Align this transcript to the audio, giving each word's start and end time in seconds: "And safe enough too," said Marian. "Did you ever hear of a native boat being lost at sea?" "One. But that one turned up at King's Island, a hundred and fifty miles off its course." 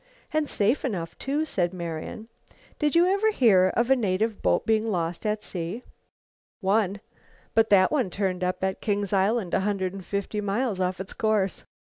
"And 0.33 0.49
safe 0.49 0.83
enough 0.83 1.15
too," 1.19 1.45
said 1.45 1.75
Marian. 1.75 2.27
"Did 2.79 2.95
you 2.95 3.05
ever 3.05 3.29
hear 3.29 3.71
of 3.77 3.91
a 3.91 3.95
native 3.95 4.41
boat 4.41 4.65
being 4.65 4.89
lost 4.89 5.27
at 5.27 5.43
sea?" 5.43 5.83
"One. 6.59 7.01
But 7.53 7.69
that 7.69 7.91
one 7.91 8.09
turned 8.09 8.43
up 8.43 8.63
at 8.63 8.81
King's 8.81 9.13
Island, 9.13 9.53
a 9.53 9.59
hundred 9.59 9.93
and 9.93 10.03
fifty 10.03 10.41
miles 10.41 10.79
off 10.79 10.99
its 10.99 11.13
course." 11.13 11.65